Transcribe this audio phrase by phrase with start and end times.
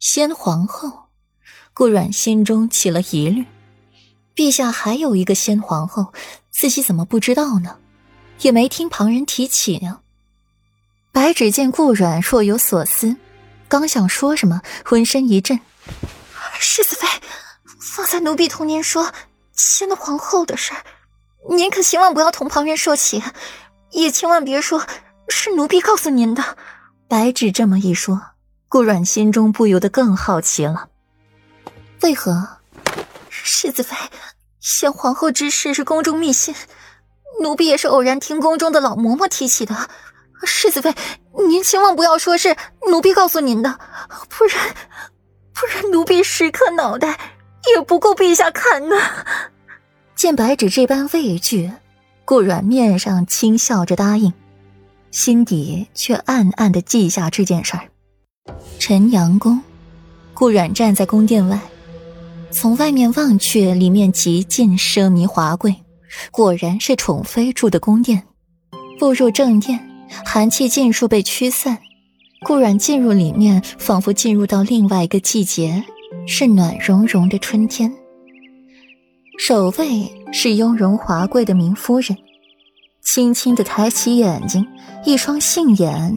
[0.00, 1.08] 先皇后，
[1.74, 3.44] 顾阮心中起了疑虑。
[4.36, 6.12] 陛下还有一个先皇后，
[6.50, 7.78] 自己怎么不知道呢？
[8.40, 9.98] 也没听旁人提起呢。
[11.10, 13.16] 白芷见顾阮若有所思，
[13.66, 15.58] 刚想说什么，浑身一震。
[16.60, 17.08] 世子妃，
[17.80, 19.12] 方才奴婢同您说
[19.52, 20.72] 先皇后的事，
[21.50, 23.20] 您可千万不要同旁人说起，
[23.90, 24.86] 也千万别说
[25.28, 26.56] 是奴婢告诉您的。
[27.08, 28.22] 白芷这么一说，
[28.68, 30.88] 顾阮心中不由得更好奇了。
[32.02, 32.58] 为何？
[33.30, 33.96] 世子妃，
[34.60, 36.54] 先皇后之事是宫中秘辛，
[37.42, 39.88] 奴婢也是偶然听宫中的老嬷嬷提起的。
[40.44, 40.94] 世子妃，
[41.48, 42.56] 您千万不要说是
[42.90, 43.78] 奴婢告诉您的，
[44.28, 44.74] 不然。
[45.54, 47.18] 不然，奴婢十颗脑袋
[47.74, 48.96] 也不够陛下看呢。
[50.14, 51.72] 见白芷这般畏惧，
[52.24, 54.32] 顾阮面上轻笑着答应，
[55.10, 57.88] 心底却暗暗的记下这件事儿。
[58.78, 59.60] 陈阳宫，
[60.34, 61.60] 顾阮站在宫殿外，
[62.50, 65.74] 从外面望去，里面极尽奢靡华贵，
[66.30, 68.22] 果然是宠妃住的宫殿。
[68.98, 69.78] 步入正殿，
[70.24, 71.78] 寒气尽数被驱散。
[72.44, 75.84] 顾阮进入里面，仿佛进入到另外一个季节，
[76.26, 77.92] 是暖融融的春天。
[79.38, 82.16] 守卫是雍容华贵的明夫人，
[83.02, 84.66] 轻轻的抬起眼睛，
[85.04, 86.16] 一双杏眼，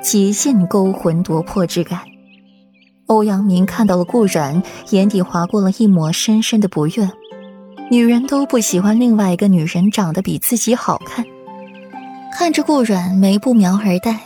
[0.00, 2.00] 极尽勾魂夺魄之感。
[3.06, 7.10] 欧阳明看到了顾阮，眼底划过了一抹深深的不悦。
[7.90, 11.24] 女人都不喜欢另外一个女人长得比自己好看。
[12.32, 14.18] 看着顾阮，眉不描而黛。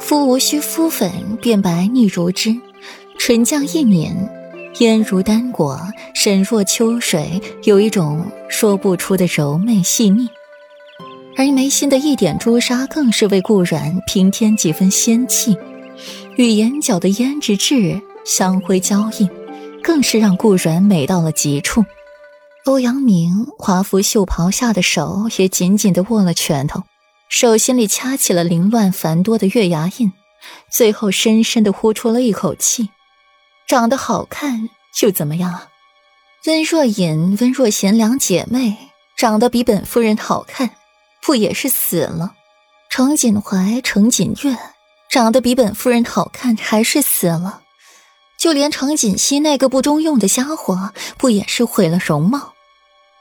[0.00, 2.50] 肤无需敷粉，便白腻如脂；
[3.16, 4.12] 唇降一抿，
[4.80, 5.80] 烟如丹果，
[6.12, 10.28] 神若秋水，有一种说不出的柔媚细腻。
[11.36, 15.56] 而眉心的一点朱砂，更是为顾阮平添几分仙气，
[16.36, 19.28] 与眼角的胭脂痣相辉交映，
[19.82, 21.84] 更是让顾阮美到了极处。
[22.66, 26.82] 欧阳明华服袖袍下的手也紧紧地握了拳头。
[27.28, 30.12] 手心里掐起了凌乱繁多的月牙印，
[30.70, 32.90] 最后深深的呼出了一口气。
[33.66, 34.68] 长得好看
[35.02, 35.68] 又怎么样啊？
[36.46, 38.76] 温若隐、温若娴两姐妹
[39.16, 40.70] 长得比本夫人好看，
[41.24, 42.34] 不也是死了？
[42.90, 44.56] 程锦怀、程锦月
[45.10, 47.62] 长得比本夫人好看，还是死了？
[48.38, 52.52] 就连程锦熙那个不中用的家伙，不也是毁了容貌？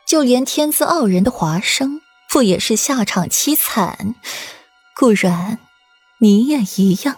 [0.06, 2.02] 就连天资傲人的华生。
[2.30, 4.16] 不也是下场凄惨？
[4.97, 5.59] 顾阮，
[6.20, 7.18] 你也一样。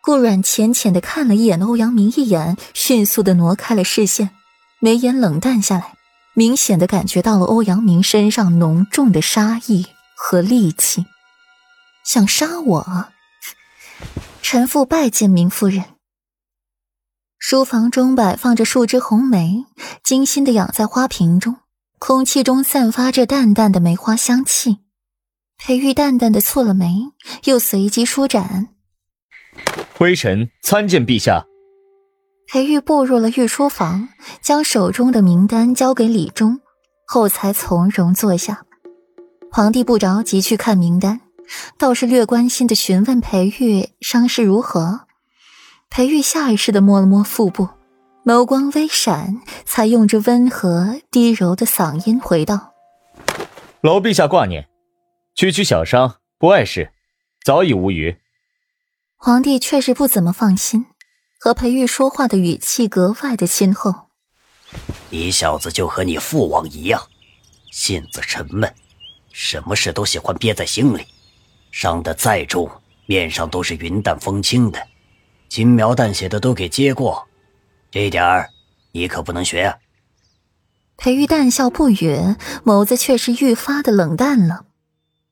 [0.00, 4.30] 顾阮浅浅的看了一眼欧阳明一眼，迅速的挪开了视线，
[4.80, 5.97] 眉眼冷淡下来，
[6.38, 11.04] 明显的感觉到了欧阳明身上浓重的杀意和戾气，
[12.04, 13.08] 想杀我。
[14.40, 15.82] 臣妇拜见明夫人。
[17.40, 19.64] 书房中摆放着数枝红梅，
[20.04, 21.56] 精心的养在花瓶中。
[21.98, 24.78] 空气中散发着淡淡的梅花香气，
[25.56, 27.10] 裴玉淡淡的蹙了眉，
[27.46, 28.68] 又随即舒展。
[29.98, 31.47] 微臣参见陛下。
[32.50, 34.08] 裴玉步入了御书房，
[34.40, 36.58] 将手中的名单交给李忠，
[37.06, 38.64] 后才从容坐下。
[39.52, 41.20] 皇帝不着急去看名单，
[41.76, 45.00] 倒是略关心的询问裴玉伤势如何。
[45.90, 47.68] 裴玉下意识的摸了摸腹部。
[48.24, 52.72] 眸光微闪，才用着温和低柔的嗓音回道
[53.80, 54.68] ：“劳陛下挂念，
[55.34, 56.92] 区区小伤，不碍事，
[57.44, 58.16] 早已无虞。”
[59.16, 60.84] 皇帝确实不怎么放心，
[61.38, 64.08] 和裴玉说话的语气格外的亲厚。
[65.10, 67.00] 你小子就和你父王一样，
[67.70, 68.72] 性子沉闷，
[69.32, 71.06] 什么事都喜欢憋在心里，
[71.70, 72.68] 伤得再重，
[73.06, 74.84] 面上都是云淡风轻的，
[75.48, 77.26] 轻描淡写的都给接过。
[77.90, 78.50] 这点儿，
[78.92, 79.78] 你可不能学啊！
[80.96, 82.34] 裴玉淡笑不语，
[82.64, 84.66] 眸子却是愈发的冷淡了，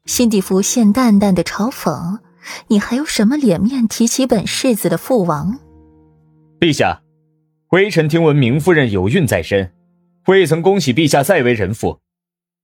[0.06, 2.20] 心底浮现淡淡的嘲讽
[2.68, 5.58] ：“你还有什么脸面提起本世子的父王？”
[6.58, 7.02] 陛下，
[7.68, 9.74] 微臣听闻明夫人有孕在身，
[10.26, 12.00] 未曾恭喜陛下再为人父，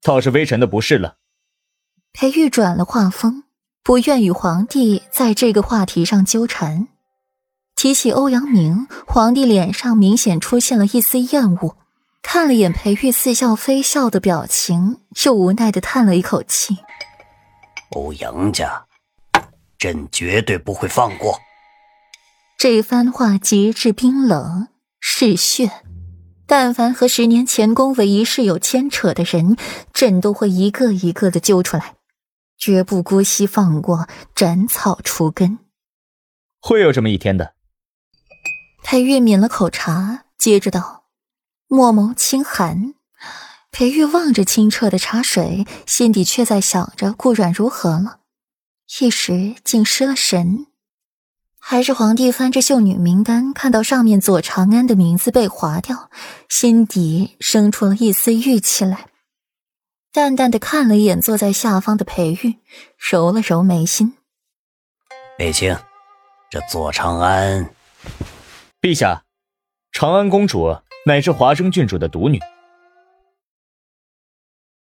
[0.02, 1.16] 倒是微臣的不是了。
[2.14, 3.44] 裴玉转了话锋，
[3.82, 6.88] 不愿与皇帝在这个话题上纠缠。
[7.76, 11.76] 提起欧阳明，皇帝脸上明显出现了一丝厌恶，
[12.22, 16.78] 看了眼裴玉似笑非笑的表情，又无奈的叹了一口气。
[17.90, 18.86] 欧阳家，
[19.76, 21.38] 朕绝对不会放过。
[22.62, 24.68] 这番话极致冰冷
[25.00, 25.82] 嗜血，
[26.46, 29.56] 但凡和十年前宫闱一事有牵扯的人，
[29.92, 31.96] 朕都会一个一个的揪出来，
[32.56, 35.58] 绝不姑息放过，斩草除根。
[36.60, 37.54] 会有这么一天的。
[38.84, 41.06] 裴玉抿了口茶，接着道
[41.66, 42.94] ：“墨眸轻寒。”
[43.72, 48.20] 裴玉望着清澈的茶水，心底却在想着顾阮如何了，
[49.00, 50.68] 一时竟失了神。
[51.64, 56.10] 还是皇帝翻着秀女名单，看到上面左长安的名字被划掉，
[56.48, 59.06] 心底生出了一丝郁气来。
[60.12, 62.56] 淡淡的看了一眼坐在下方的裴玉，
[62.98, 64.14] 揉了揉眉心。
[65.38, 65.74] 美清，
[66.50, 67.70] 这左长安，
[68.80, 69.22] 陛下，
[69.92, 70.76] 长安公主
[71.06, 72.40] 乃是华生郡主的独女。